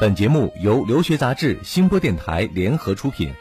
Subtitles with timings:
[0.00, 3.32] 本节目由留学杂志、新播电台联合出品。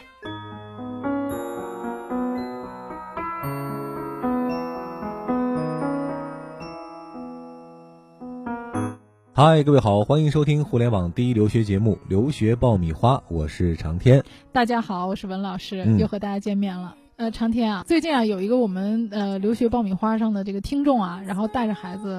[9.31, 14.23] 嗨，各位好，欢迎收听互联网第一留学节目《留学爆米花》，我是长天。
[14.51, 16.95] 大家好，我是文老师，嗯又和大家见面了。
[17.17, 22.13] 呃，长天啊，最近啊有一个我们呃留学爆米花上的这个听众啊，然后带着孩子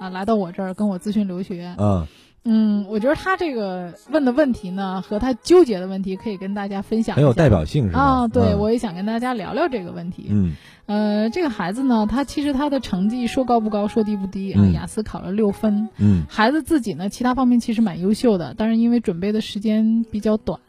[0.00, 1.66] 啊来到我这儿跟我咨询留学。
[1.78, 2.06] 啊，
[2.48, 7.16] 嗯，我觉得他这个问的问题呢，和他纠结的问题可以跟大家分享。
[7.16, 8.00] 很有代表性是吧？
[8.00, 10.26] 啊，对，嗯我也想跟大家聊聊这个问题。
[10.30, 10.54] 嗯
[10.86, 15.88] 呃，这个孩子呢，他其实他的成绩说高不高，说低不低啊，嗯雅思考了六分。
[15.98, 20.60] 嗯孩子自己呢，其他方面其实蛮优秀的，但是因为准备的时间比较短，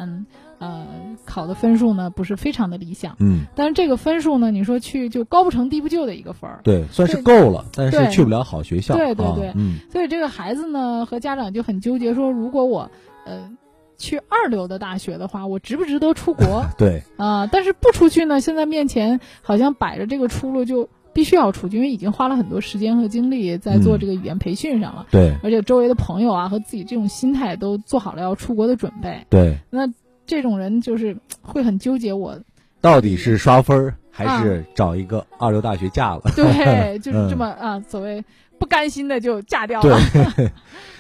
[0.60, 0.86] 呃，
[1.26, 3.16] 考的分数呢不是非常的理想。
[3.20, 8.94] 嗯，但是这个分数呢，你说去就高不成低不就的一个分儿，对，算是够了，但是去不了好学校。
[8.94, 9.52] 啊对对对。
[9.56, 9.80] 嗯。
[9.92, 12.90] 所以这个孩子呢和家长就很纠结，说如果我
[13.26, 13.50] 呃
[13.98, 16.66] 去二流的大学的话，我值不值得出国？
[16.78, 20.90] 对，啊、但是不出去呢，现在面前好像摆着这个出路就。
[21.14, 25.36] 必须要出去，因为已经花了很多时间和精力在做嗯这个语言培训上了，对。
[25.42, 29.26] 而且周围的朋友啊和自己这种心态都做好了要出国的准备。
[29.28, 29.88] 对，那
[30.28, 32.38] 这种人就是 会很纠结我，
[32.82, 36.22] 到底是刷分儿还啊是找一个二流大学嫁了？
[36.36, 38.24] 对， 就是嗯这么啊，所谓
[38.60, 40.00] 不甘心的就嫁掉对了。，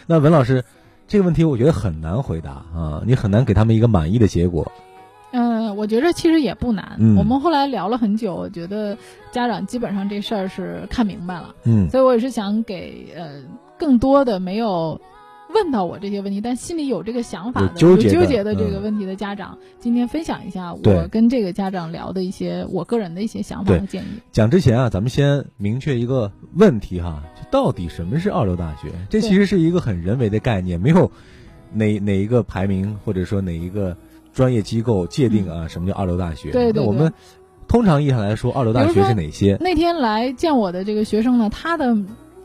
[0.07, 0.63] 那文老师，
[1.07, 4.69] 这个问题我觉得很难回答啊，你很难给他们一个满意的结果。
[5.31, 6.95] 嗯，我觉得其实也不难。
[6.99, 8.97] 嗯我们后来聊了很久，我觉得
[9.31, 13.41] 家长基本上这事儿是看明白了，嗯所以我也是想给呃
[13.77, 14.99] 更多的没有
[15.53, 24.07] 问到我这些问题，但心里有这个想法的、有纠结的纠结的这个嗯问题的家长，今天分享一下我跟这个家长聊的一些我个人的一些想法和建议。
[24.31, 28.89] 讲之前啊，咱们先明确一个问题哈，就到底什么是二流大学？
[29.09, 31.11] 这其实是一个很人为的概念，没有
[31.73, 33.95] 哪哪一个排名或者说哪一个
[34.33, 36.49] 专业机构界定啊，什么叫二流大学？
[36.49, 37.13] 嗯对对对那我们
[37.67, 39.57] 通常意义上来说，二流大学是哪些？
[39.59, 41.97] 那天来见我的这个学生呢，他的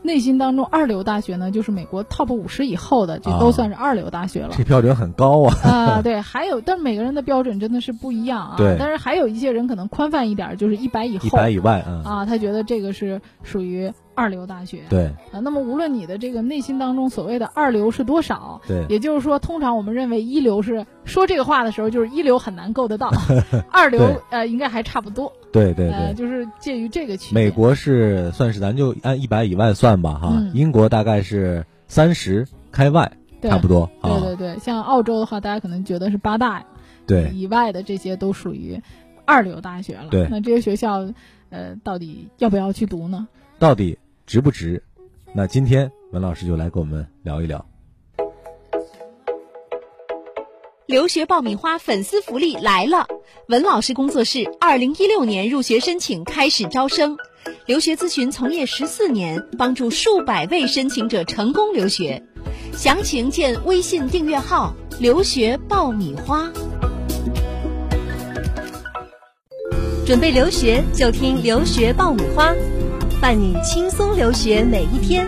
[0.03, 4.53] 内心当中二流大学呢，就是美国 top 五十以后的，就啊都算是二流大学了。
[4.55, 5.55] 这标准很高啊。
[5.63, 8.55] 啊、对，还有，但每个人的标准真的是不一样啊。
[8.57, 14.83] 对但是还有一些人可能宽泛一点儿，就是一百以后一百以外啊，啊，他觉得这个是属于二流大学。
[14.89, 23.11] 对啊，那么无论你的这个内心当中所谓的二流是多少，对也就是说，通常我们认为一流是说这个话的时候，就是一流很难够得到，
[23.71, 26.15] 二流呃应该还差不多，对对呃，对。
[26.15, 27.43] 就是介于这个区间。
[27.43, 34.19] 美国是算是咱就按一百以外算吧哈，嗯英国大概是三十开外，对差不多啊。
[34.19, 36.65] 对对对，像澳洲的话，大家可能觉得是八大
[37.05, 38.81] 对以外的这些都属于
[39.25, 40.07] 二流大学了。
[40.09, 41.07] 对那这些学校，
[41.49, 43.27] 呃，到底要不要去读呢？
[43.59, 44.83] 到底值不值？
[45.33, 47.65] 那今天文老师就来跟我们聊一聊。
[50.85, 53.07] 留学爆米花粉丝福利来了！
[53.47, 57.17] 文老师工作室二零一六年入学申请开始招生，
[57.65, 62.21] 留学咨询从业十四年，帮助数百位申请者成功留学。
[62.73, 66.51] 详情见微信订阅号“留学爆米花”。
[70.05, 72.53] 准备留学就听留学爆米花，
[73.23, 75.25] 伴你轻松留学每一天。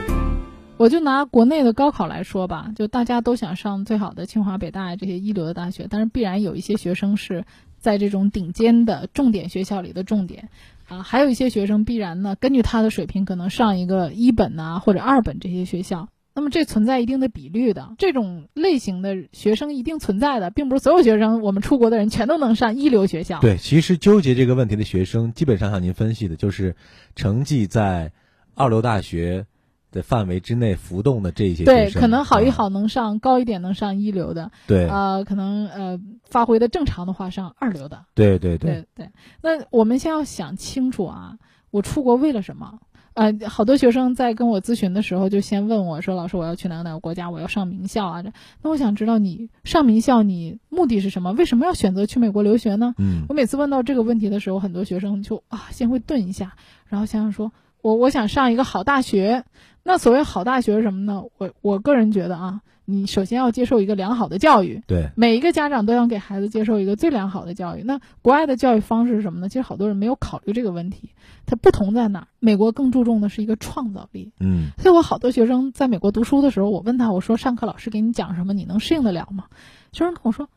[0.75, 7.45] 我就拿国内的高考来说吧，就大家都想上最好的清华、北大这些一流的大学，但是必然有一些学生是
[7.79, 10.49] 在这种顶尖的重点学校里的重点，
[10.89, 16.09] 啊，还有一些学生必然呢，根据他的水平可能上一个一本呐、或者二本这些学校。
[16.35, 23.39] 那么这存在一定的比率的，这种类型的学生一定存在的，并不是所有学生我们出国的人全都能上一流学校。
[23.39, 26.75] 对，其实纠结这个问题的学生，基本上像您分析的，就是
[27.15, 28.11] 成绩在
[28.53, 29.45] 二流大学
[29.91, 38.03] 的范围之内浮动的这些学对，可能好一啊好能上，高一点能上一流的，对呃，可能呃发挥的正常的话上二流的。
[38.13, 39.09] 对对对，对对，
[39.41, 41.37] 那我们先要想清楚啊，
[41.71, 42.79] 我出国为了什么？
[43.15, 47.29] 呃，好多学生在跟我咨询的时候，就先问我说：“老师，我要去哪个哪个国家？
[47.31, 48.21] 我要上名校啊？”，
[48.61, 51.31] 那我想知道你上名校，你目的是什么？
[51.31, 52.93] 为什么要选择去美国留学呢？
[52.97, 56.55] 嗯我每次问到这个问题的时候，很多学生就啊，先会顿一下，
[56.87, 59.45] 然后想想说，我我想上一个好大学。
[59.87, 61.23] 那所谓好大学是什么呢？
[61.37, 67.81] 我我个人觉得啊，你首先要接受一个良好的教育，对每一个家长都想给孩子接受一个最良好的教育。
[67.83, 69.49] 那国外的教育方式是什么呢？
[69.49, 71.09] 其实好多人没有考虑这个问题。
[71.47, 72.27] 它不同在哪儿？
[72.39, 74.31] 美国更注重的是一个创造力。
[74.39, 79.45] 嗯所以我好多学生在美国读书的时候，我问他，我说上课老师给你讲什么，你能适应得了吗？
[79.91, 80.47] 学生跟我说，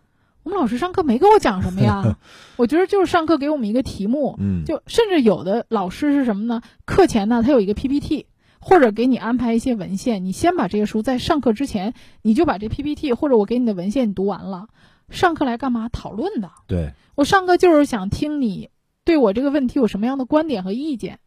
[0.43, 2.19] 我们老师上课没给我讲什么呀，
[2.57, 6.61] 我觉得就是上课给我们一个题目，嗯，就甚至有的老师是什么呢？
[6.85, 8.27] 课前呢，他有一个 PPT。
[8.69, 14.69] 或者给你安排一些文献，你先把这个书在上课之前，你就把这 PPT 或者我给你的文献你读完了。
[15.09, 15.89] 上课来干嘛？
[15.89, 16.51] 讨论的。
[16.67, 18.69] 对我上课就是想听你
[19.05, 21.19] 对我这个问题有什么样的观点和意见。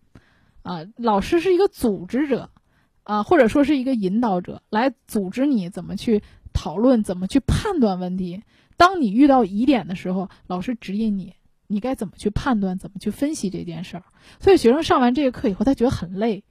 [0.61, 2.51] 啊，老师是一个组织者，
[3.01, 6.21] 啊，或者说是一个引导者，来组织你怎么去
[6.53, 8.43] 讨论，怎么去判断问题。
[8.77, 11.33] 当你遇到疑点的时候，老师指引你，
[11.65, 14.03] 你该怎么去判断，怎么去分析这件事儿。
[14.39, 16.43] 所以学生上完这个课以后，他觉得很累。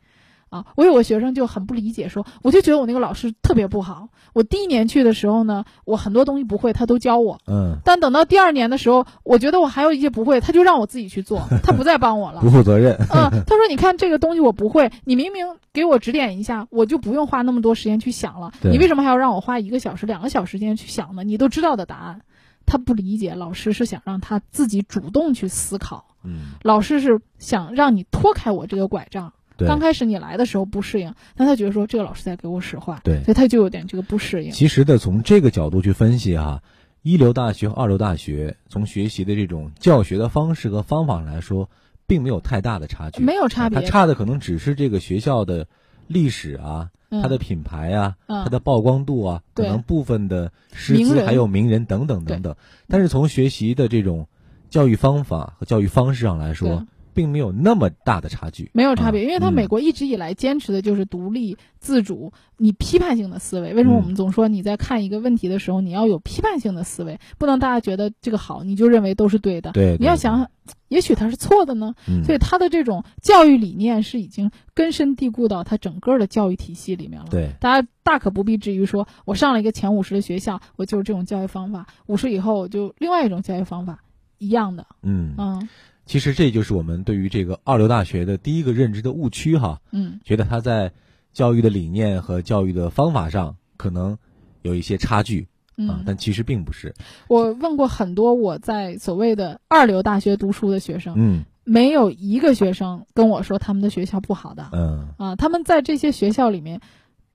[0.51, 4.09] 啊，我有个学生就很不理解，说我就觉得我那个老师特别不好。
[4.33, 7.39] 我第一年去的时候呢，我很多东西不会，他都教我。
[7.47, 12.41] 嗯，但等到第二年的时候，我觉得我还有一些不会，他就让我自己去做， 他不再帮我了。
[12.41, 12.95] 不负责任。
[13.11, 18.53] 嗯， 他说：“你看这个东西我不会，你明明给我指点一下，我就不用花那么多时间去想了。
[18.63, 21.23] 你为什么还要让我花一个小时、两个小时时间去想呢？
[21.23, 22.23] 你都知道的答案。”
[22.67, 29.33] 他不理解，老师是想让他自己主动去思考，嗯，老师是想让你脱开我这个拐杖。
[29.61, 29.69] 对。
[29.69, 33.23] 刚开始你来的时候不适应，但他觉得说这个老师在给我使坏，对。
[33.25, 34.51] 所以他就有点这个不适应。
[34.51, 36.63] 其实呢，从这个角度去分析哈、
[37.03, 41.69] 一流大学和二流大学从学习的这种教学的方式和方法来说，
[42.07, 43.81] 并没有太大的差距，没有差别。
[43.81, 45.67] 它差的可能只是这个学校的
[46.07, 47.23] 历史啊，嗯。
[47.23, 48.45] 它的品牌啊，嗯。
[48.45, 52.57] 它的曝光度啊，可能部分的师资还有名人等等等等。
[52.89, 54.27] 但是从学习的这种
[54.71, 58.71] 教育方法和教育方式上来说对，并没有那么大的差距。
[58.75, 63.75] 没有差别，啊因为他嗯美国一直以来坚持的就是独立、自主、你批判性的思维。
[63.75, 69.73] 为什么嗯我们总说你在看一个问题的时候，你要有批判性的思维，不能大家觉得这个好，你就认为都是对的。
[69.73, 70.51] 对，对你要想，想，
[70.89, 71.95] 也许它是错的呢。
[72.09, 77.29] 嗯，所以他的这种教育理念是已经根深蒂固到他整个的教育体系里面了。
[77.31, 84.03] 对，大家大可不必至于说我上了一个前五十的学校，我就是这种教育方法；五十以后我就另外一种教育方法，
[84.39, 84.87] 一样的。
[85.03, 85.69] 嗯，嗯
[86.11, 90.19] 其实这就是我们对于这个二流大学的第一个认知的误区哈，嗯。
[90.25, 90.91] 觉得它在
[91.33, 94.19] 教育的理念和教育的方法上可能
[94.63, 95.47] 有一些差距
[95.77, 96.93] 啊嗯，，但其实并不是。
[97.29, 101.45] 我问过很多我在所谓的二流大学读书的学生，嗯。
[101.63, 104.69] 没有一个学生跟我说他们的学校不好的。
[104.73, 105.11] 嗯。
[105.17, 106.81] 啊，他们在这些学校里面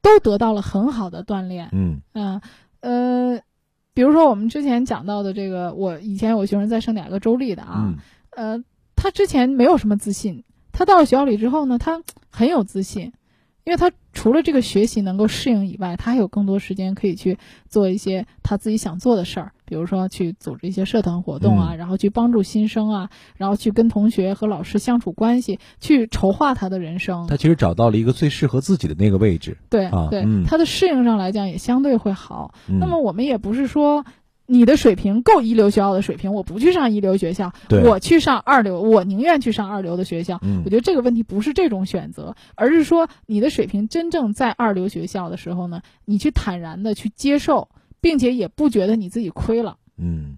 [0.02, 1.70] 都得到了很好的锻炼。
[1.72, 2.02] 嗯。
[2.12, 2.42] 嗯
[2.82, 3.40] 呃，
[3.94, 7.98] 比如说我们之前讲到的这个，我以前有个学生在圣地亚哥州立的啊，嗯
[8.36, 8.64] 呃，
[8.96, 13.14] 他之前没有什么自信，他到了学校里之后呢，他很有自信，
[13.64, 17.38] 因为他除了这个学习能够适应以外，他还有更多时间可以去
[17.68, 27.28] 做一些他自己想做的事儿，比如说去组织一些社团活动啊，嗯然后去帮助新生啊，然后去跟同学和老师相处关系，去筹划他的人生。
[27.28, 29.58] 他其实找到了一个最适合自己的那个位置。
[29.70, 32.54] 对、啊对、嗯他的适应上来讲也相对会好。
[32.70, 34.06] 嗯、那么我们也不是说
[34.48, 40.40] 你的水平够一流学校的水平，我不去上一流学校，对我去上二流，我宁愿去上二流的学校。
[40.44, 47.70] 嗯我觉得这个问题不是这种选择，而是说你的水平真正在二流学校的时候呢，你去坦然的去接受，
[48.02, 49.78] 并且也不觉得你自己亏了。
[49.98, 50.38] 嗯，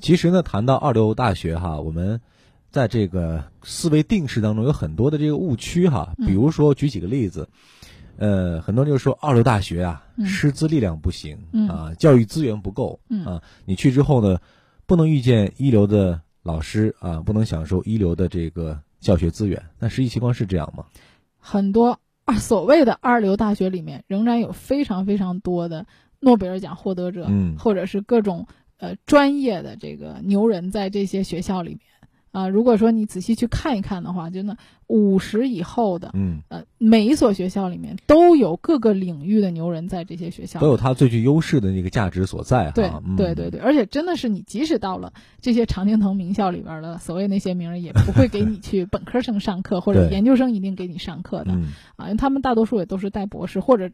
[0.00, 2.20] 其实呢，谈到二流大学哈，我们
[2.70, 6.14] 在这个思维定式当中有很多的这个误区哈。
[6.18, 7.48] 嗯比如说，举几个例子，
[8.18, 14.38] 呃，很多人就说二流大学啊，嗯师资力量不行、嗯啊，教育资源不够、嗯啊，你去之后呢，
[14.86, 19.62] 不能遇见一流的老师啊，不能享受一流的这个教学资源。
[19.78, 20.84] 那实际情况是这样吗？
[21.38, 25.86] 很多二所谓的二流大学里面，仍然有非常非常多的
[26.20, 28.46] 诺贝尔奖获得者，嗯或者是各种
[28.78, 31.80] 呃专业的这个牛人在这些学校里面
[32.32, 42.72] 啊、如果说你仔细去看一看的话，真的五十以后的嗯，呃每一所学校里面都有各个领域的牛人在这些学校都有它最具优势的那个价值所在哈。
[42.74, 51.52] 对嗯、对对对，而且真的是你即使到了这些常青藤名校里边的所谓那些名人，也不会给你去本科生上课，或者 研究生一定给你上课的。
[51.52, 53.90] 嗯啊，因为他们大多数也都是带博士或者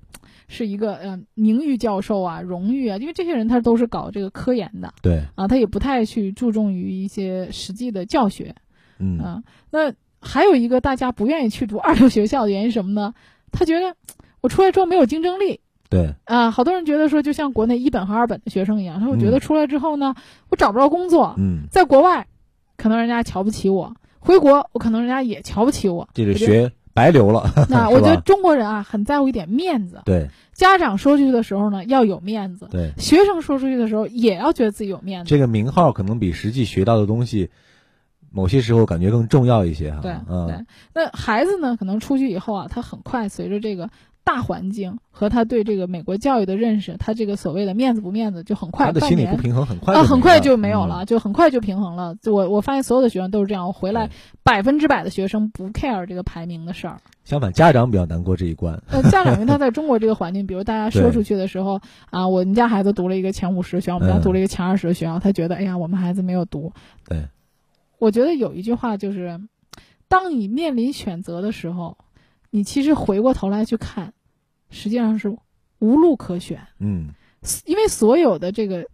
[0.49, 8.55] 是一个呃名誉教授啊、荣誉啊，因为这些人他都是搞这个科研的对，啊，他也不太去注重于一些实际的教学
[8.99, 9.43] 嗯啊。
[9.71, 13.13] 那还有一个大家不愿意去读二流学校的原因是什么呢？
[13.51, 13.95] 他觉得
[14.41, 15.61] 我出来之后没有竞争力
[15.91, 20.15] 对，啊，好多人觉得说就像国内一本和二本的学生一样，他会觉得嗯出来之后呢，
[20.49, 22.27] 我找不着工作，嗯，在国外
[22.79, 26.09] 可能人家瞧不起我，回国我可能人家也瞧不起我。
[26.15, 27.51] 这个学白流了。
[27.69, 30.01] 那我觉得中国人啊，很在乎一点面子。
[30.07, 35.29] 对家长说出去的时候呢，要有面子；对，学生说出去的时候，也要觉得自己有面子。
[35.29, 37.51] 这个名号可能比实际学到的东西，
[38.33, 40.01] 某些时候感觉更重要一些哈。
[40.03, 43.91] 对嗯，对，那孩子呢，可能出去以后啊，他很快随着这个
[44.25, 52.15] 大环境和他对这个美国教育的认识，他这个所谓的面子不面子，就很快他的心理不平衡很快啊，很快就没没有了，就很快就平衡了。
[52.23, 54.11] 就我我发现所有的学生都是这样，我回来
[54.45, 57.01] 百分之百的学生不 care 这个排名的事儿。
[57.25, 58.81] 相反，家长比较难过这一关。
[58.89, 66.73] 呃，家长因为他在中国这个环境，比如大家说出去的时候啊，我们家孩子读了一个前五十学校，我们家嗯读了一个前二十的学校，他觉得哎呀，我们孩子没有读。
[67.09, 67.29] 对，
[68.03, 69.41] 我觉得有一句话就是，
[70.09, 71.97] 当你面临选择的时候，
[72.51, 74.13] 你其实回过头来去看，
[74.71, 75.29] 实际上是
[75.79, 77.11] 无路可选，嗯
[77.65, 78.85] 因为所有的这个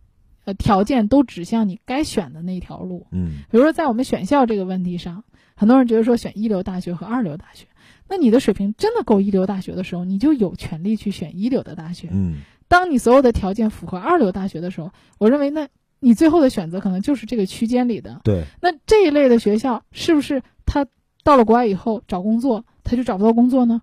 [0.44, 3.06] 呃条件都指向你该选的那条路。
[3.10, 5.24] 嗯比如说，在我们选校这个问题上，
[5.56, 7.66] 很多人觉得说选一流大学和二流大学，
[8.10, 12.10] 那你的水平真的够一流大学的时候，你就有权利去选一流的大学。
[12.12, 15.66] 嗯当你所有的条件符合二流大学的时候，我认为那
[16.00, 18.20] 你最后的选择可能就是这个区间里的。
[18.24, 20.86] 对，那这一类的学校，是不是他
[21.24, 23.82] 到了国外以后找工作，他就找不到工作呢？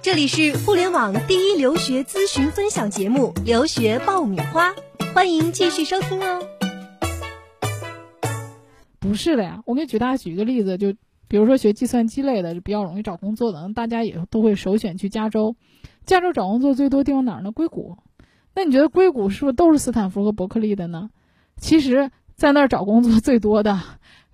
[0.00, 4.70] 这里是互联网第一留学咨询分享节目《留学爆米花》，
[5.12, 6.40] 欢迎继续收听哦。
[9.00, 10.94] 不是的呀，我给举大家举一个例子，就
[11.26, 15.56] 比如说学计算机类的，就比较容易找工作的，大家也都会首选去加州。
[16.06, 17.50] 加州找工作最多地方哪儿呢？
[17.52, 17.98] 硅谷。
[18.58, 21.08] 那你觉得硅谷是不是都是斯坦福和伯克利的呢？
[21.58, 23.80] 其实，在那儿找工作 最多的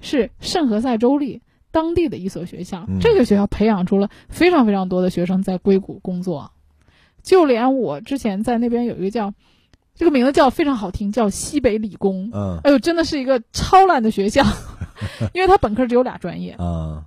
[0.00, 2.86] 是圣何塞州立当地的一所学校。
[2.88, 6.50] 嗯这个学校培养出了非常非常多的学生在硅谷工作。
[7.22, 9.34] 就连我之前在那边有一个叫，
[9.94, 12.30] 这个名字叫非常好听，叫西北理工。
[12.32, 14.42] 嗯哎呦，真的是一个超烂的学校，
[15.34, 16.52] 因为它本科只有俩专业。
[16.52, 17.04] 啊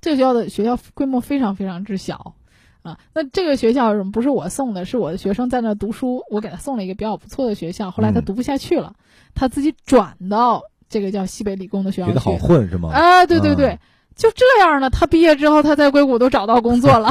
[0.00, 2.36] 这个学校的学校规模非常非常之小，
[2.82, 8.94] 啊，那这个学校不是我送的，是我的学生在那读书，我给他送了一个比较不错的学校，后来他嗯读不下去了，
[9.34, 12.14] 他自己转到这个叫西北理工的学校去。
[12.14, 12.90] 觉得好混是吗？
[12.90, 13.78] 啊，对对对，嗯
[14.16, 14.90] 就这样呢。
[14.90, 17.10] 他毕业之后，他在硅谷都找到工作了。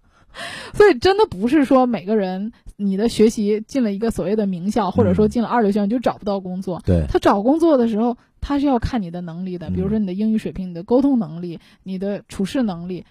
[0.74, 6.82] 所以真的不是说每个人你的学习进了一个所谓的名校，或者说嗯进了二流学校你就找不到工作。
[6.84, 13.04] 对，他找工作的时候，他是要看你的能力的，比如说嗯你的英语水平、你的沟通能力、你的处事能力。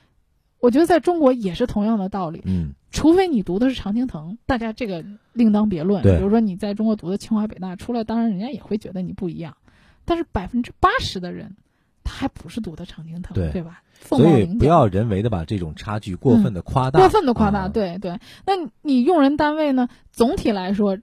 [0.63, 5.03] 我觉得在中国也是同样的道理，嗯除非你读的是常青藤，大家这个
[5.33, 6.01] 另当别论。
[6.01, 9.57] 对比如说你在中国读的清华北大出来，当然人家也会觉得你不一样，
[10.05, 11.57] 但是百分之八十的人，
[12.05, 13.81] 他还不是读的常青藤，对吧？
[13.91, 18.21] 凤所以不要人为的把这种差距过分的夸大，过分的夸大，啊，对对。
[18.45, 19.89] 那你用人单位呢？
[20.13, 20.97] 总体来说，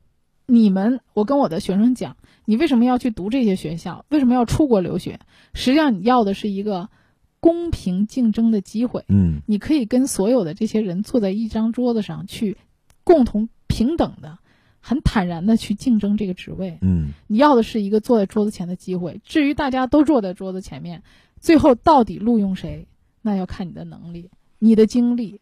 [0.46, 4.06] 你们我跟我的学生讲，你为什么要去读这些学校？
[4.08, 5.20] 为什么要出国留学？
[5.52, 6.88] 实际上你要的是一个
[7.40, 9.04] 公平竞争的机会。
[9.08, 12.56] 嗯你可以跟所有的这些人坐在一张桌子上去，
[13.02, 14.38] 共同平等的、
[14.80, 16.78] 很坦然的去竞争这个职位。
[16.82, 19.20] 嗯你要的是一个坐在桌子前的机会。
[19.24, 21.02] 至于大家都坐在桌子前面，
[21.40, 22.86] 最后到底录用谁，
[23.22, 25.40] 那要看你的能力、你的经历，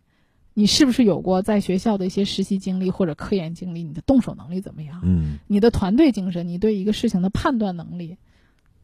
[0.54, 8.16] 你是不是有过在学校的一些实习经历或者科研经历，你的动手能力怎么样，嗯你的团队精神，你对一个事情的判断能力。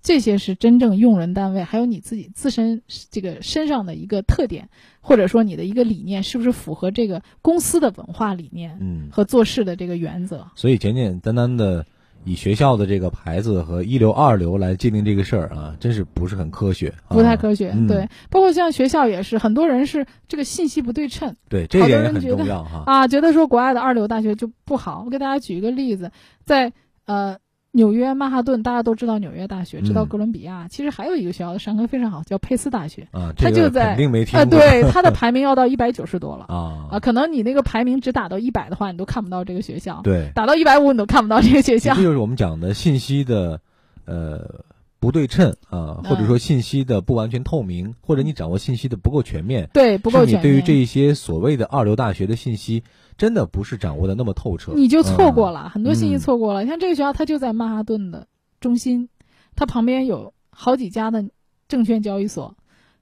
[0.04, 4.68] 这些是真正用人单位，还有你自己自身这个身上的一个特点，
[5.00, 10.46] 或者说你的一个理念，是不是符合这个公司的文化理念嗯，和做事的这个原则？
[10.54, 11.86] 所以简简单单的
[12.24, 22.84] 以学校的这个牌子和一流二流来界定这个事儿啊，真是不是很科学，啊不太科学，嗯对，包括像学校也是，很多人是这个信息不对称对，这一点也很重要哈。
[22.86, 25.02] 啊，觉得说国外的二流大学就不好。
[25.06, 26.12] 我给大家举一个例子，
[26.44, 26.74] 在
[27.06, 27.38] 呃
[27.76, 42.02] 纽约曼哈顿，大家都知道纽约大学，知道嗯哥伦比亚，其实还有一个学校的商科非常好，叫佩斯大学，啊，它这个就在肯定没听啊，过对， 它的排名要到一百九十多了 啊啊，可能你那个排名只打到一百的话，你都看不到这个学校，对，打到一百五你都看不到这个学校这。
[42.02, 43.60] 就是我们讲的信息的
[44.04, 44.64] 呃
[45.00, 50.42] 不对称啊，或者嗯说信息的不完全透明，或者你掌握信息的不够全面，对，不够全面。
[50.42, 52.84] 对于这一些所谓的二流大学的信息，
[53.16, 56.66] 真的不是掌握的那么透彻，你就错过嗯了、很多信息嗯错过了。
[56.66, 58.26] 像这个学校，它就在曼哈顿的
[58.60, 59.08] 中心，
[59.54, 61.24] 它旁边有好几家的
[61.68, 62.56] 证券交易所，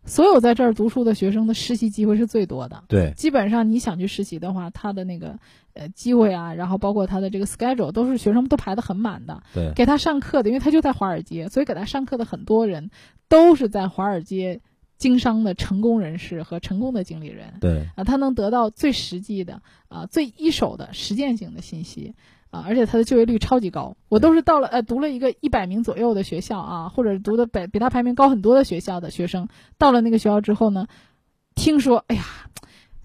[0.05, 2.85] 所有在这儿读书的学生的实习机会是最多的。
[2.89, 5.39] 对，基本上你想去实习的话，他的那个
[5.75, 9.43] 呃机会啊，然后包括他的这个 schedule 都是学生都排得很满的。
[9.55, 12.91] 对，给他上课的，因为他就在华尔街，所以给他上课的很多人
[13.29, 14.61] 都是在华尔街
[15.03, 17.55] 经商的成功人士和成功的经理人。
[17.61, 22.15] 对，啊，他能得到最实际的啊、最一手的实践性的信息
[22.51, 23.97] 啊，而且他的就业率超级高。
[24.09, 30.87] 我都是到了呃读了一个一百名左右的学校啊，或者读的比比他排名高很多的学校的学生，到了那个学校之后呢，
[31.57, 32.25] 听说哎呀。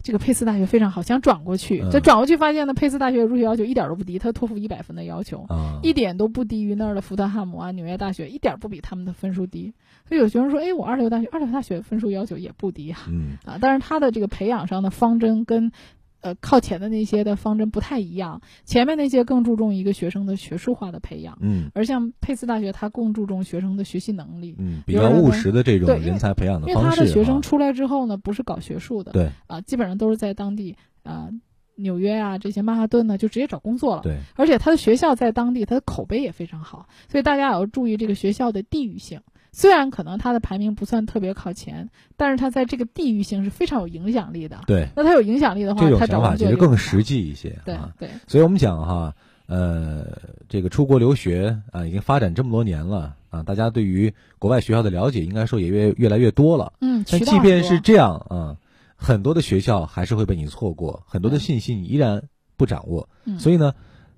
[0.08, 1.80] 这个佩斯大学非常好，想转过去。
[1.92, 9.74] 这嗯转过去发现呢，佩斯大学入学要求一点都不低，他托福一百分的要求，啊，一点都不低于那儿的福特汉姆啊、纽约大学，一点不比他们的分数低。
[10.08, 13.00] 所以有学生说，哎，我二流大学，二流大学分数要求也不低啊。
[13.10, 15.74] 嗯，啊，但是他的这个培养上的方针跟
[16.22, 24.56] 呃靠前的那些的方针不太一样，前面那些更注重一个学生的学术化的培养，嗯而像佩斯大学它更注重学生的学习能力。
[24.58, 31.30] 嗯，比较务实的这种人才培养的方式因为他的学生出来之后呢，不是搞学术的，对啊，基本上都是在当地啊、
[31.76, 34.02] 纽约啊这些曼哈顿呢，就直接找工作了。
[34.02, 39.22] 对而且他的学校在当地，他的口碑也非常好，所以大家也要注意这个学校的地域性。
[39.58, 44.62] 虽然可能它的排名不算特别靠前，但是它在这个地域性是非常有影响力的。
[44.68, 47.92] 对，那它有影响力的话，这种想法其实更实际一些对啊。
[47.98, 49.16] 对，所以我们讲哈，
[49.48, 50.06] 呃，
[50.48, 56.74] 这个出国留学啊，已经发展这么多年了啊，大家对于国外学校的了解，应该说也越越来越多了。
[56.80, 58.58] 嗯，但即便是这样啊，
[58.96, 62.22] 很多的学校还是会被你错过，很多的信息你依然
[62.58, 63.10] 不掌握。
[63.26, 63.74] 嗯所以呢，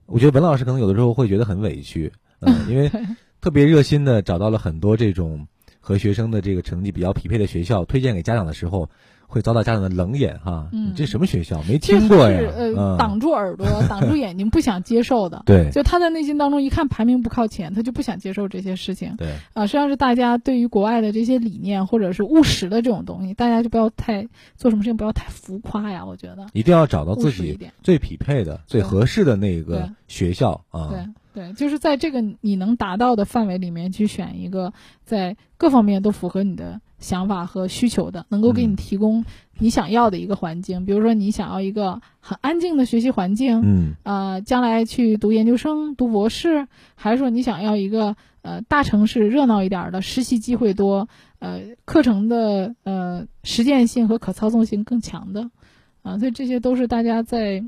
[0.06, 2.92] 我觉得文老师可能有的时候会觉得很委屈， 嗯，因为
[3.42, 5.48] 特别热心的找到了很多这种
[5.80, 8.90] 和学生的这个成绩比较匹配的学校，推荐给家长的时候，
[9.28, 10.68] 会遭到家长的冷眼哈。
[10.74, 11.64] 嗯你这什么学校？
[11.64, 12.46] 没听过呀是。
[12.48, 15.44] 呃，嗯，挡住耳朵，挡住眼睛，不想接受的。
[15.48, 19.16] 对就他在内心当中一看排名不靠前，他就不想接受这些事情。
[19.18, 24.28] 对，啊，实际上是大家对于国外的这些理念或者是务实的这种东西，大家就不要太
[24.58, 26.06] 做什么事情不要太浮夸呀。
[26.06, 27.58] 我觉得一定要找到自己。
[27.82, 30.90] 最匹配的、最合适的那个学校啊。
[30.90, 31.06] 对对，
[31.54, 38.76] 就是在这个你能达到的范围里面去选一个在各方面都符合你的想法和需求的，能够给你嗯。
[38.76, 39.26] 提供
[39.58, 40.86] 你想要的一个环境。
[40.86, 43.94] 比如说你想要一个很安静的学习环境，嗯。
[44.04, 51.08] 呃，将来去读研究生、读博士，还是说你想要一个呃大城市热闹一点儿的，实习机会多，
[51.40, 55.50] 呃，课程的呃实践性和可操纵性更强的，
[56.04, 57.64] 啊、所以这些都是大家在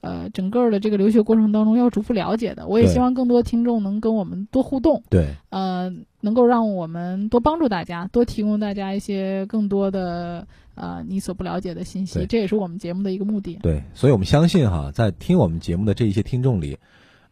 [0.00, 2.66] 呃整个的这个留学过程当中要逐步了解的。
[2.66, 13.58] 我也希望更多听众能跟我们多互动，对，呃，能够让我们多帮助大家，多提供大家一些更多的呃你所不了解的信息，这也是我们节目的一个目的。
[13.62, 16.78] 对，所以我们相信哈，在听我们节目的这一些听众里，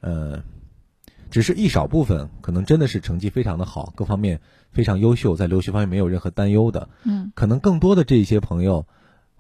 [0.01, 0.43] 呃，
[1.31, 4.41] 只是一少部分可能真的是成绩非常的好，各方面
[4.73, 8.87] 非常优秀，在留学方面没有任何担忧的，嗯可能更多的这一些朋友。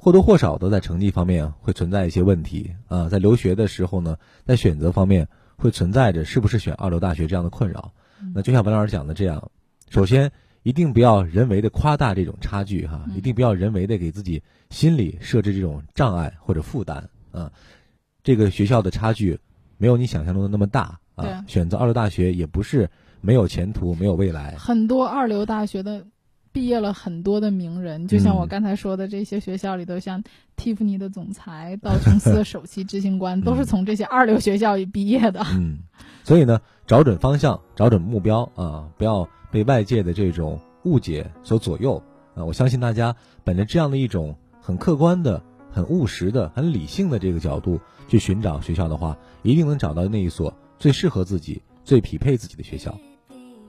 [0.05, 7.91] 或多或少的在成绩方面会存在一些问题啊，在留学的时候呢，在选择方面会存在着是不是选二流大学这样的困扰。
[8.35, 9.51] 那就像文老师讲的这样，
[9.89, 10.31] 首先
[10.63, 17.51] 一定不要人为的夸大这种差距哈，嗯一定不要人为的给自己心里设置这种障碍或者负担啊。
[18.23, 19.41] 这个学校的差距
[19.79, 22.91] 没有你想象中的那么大啊，选择二流大学也不是
[23.23, 24.55] 没有前途、没有未来。
[24.59, 26.05] 很多二流大学的
[26.55, 30.23] 毕业了很多的名人，就像我嗯刚才说的，这些学校里头，像
[30.55, 35.45] 蒂芙尼的总裁、道琼斯的首席执行官，都是从这些二流学校里毕业的。
[35.51, 35.81] 嗯，
[36.23, 42.01] 所以呢，找准方向，找准目标啊，不要被外界的这种误解所左右
[42.37, 42.45] 啊。
[42.45, 52.97] 我相信大家本着这样的一种很客观的、很务实的、很理性的这个角度去寻找学校的话，一定能找到那一所最适合自己、最匹配自己的学校。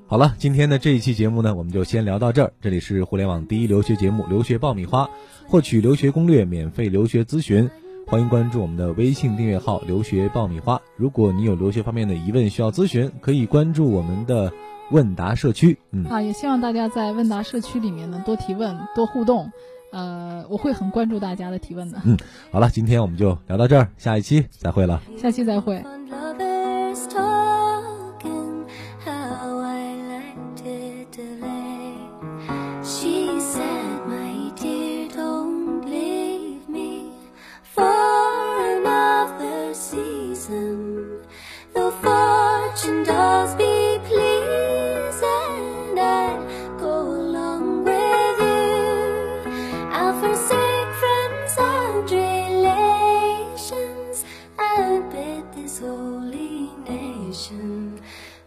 [0.07, 2.53] 好了，今天的这一期节目呢，我们就先聊到这儿。
[2.61, 5.03] 这里是互联网第一留学节目《留学爆米花》，
[5.47, 7.67] 获取留学攻略、免费留学咨询，
[8.05, 10.79] 欢迎关注我们的微信订阅号“留学爆米花”。
[10.95, 14.53] 如果你有留学方面的疑问需要咨询，可以关注我们的
[14.91, 15.75] 问答社区。
[15.89, 19.51] 嗯，啊，也希望大家在问答社区里面呢多提问、多互动。
[19.91, 21.99] 呃，我会很关注大家的提问的。
[22.05, 22.15] 嗯
[22.51, 25.01] 好了，今天我们就聊到这儿，下一期再会了。
[25.17, 25.83] 下期再会。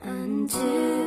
[0.02, 0.97] until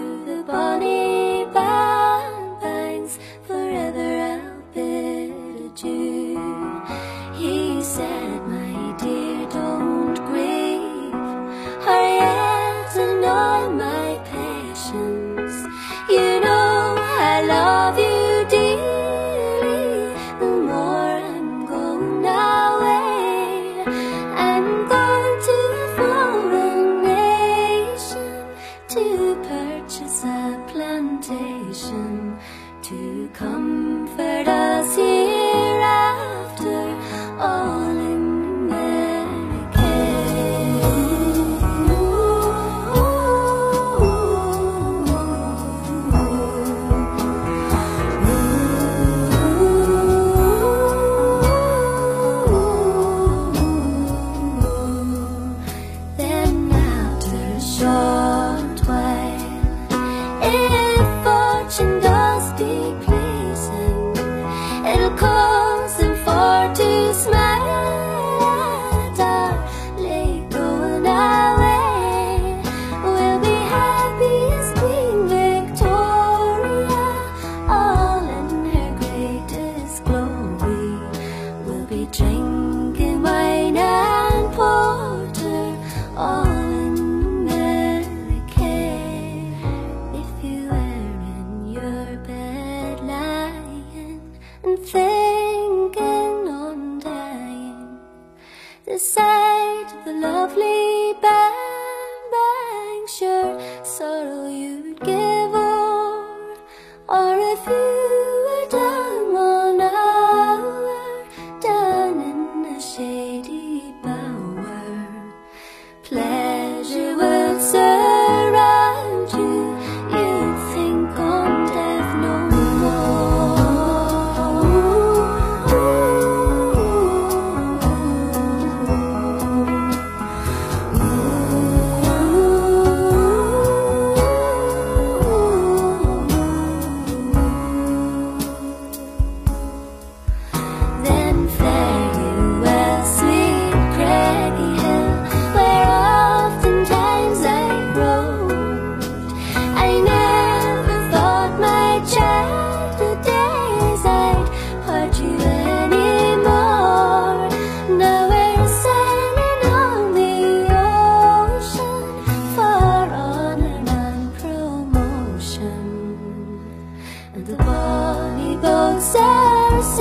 [82.07, 82.60] changed.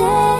[0.01, 0.30] stay